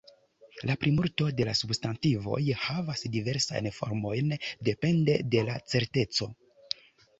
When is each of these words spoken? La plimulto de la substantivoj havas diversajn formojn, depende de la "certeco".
La 0.69 0.75
plimulto 0.83 1.27
de 1.39 1.45
la 1.49 1.53
substantivoj 1.59 2.39
havas 2.63 3.05
diversajn 3.17 3.69
formojn, 3.81 4.35
depende 4.71 5.21
de 5.37 5.47
la 5.53 5.61
"certeco". 5.77 6.33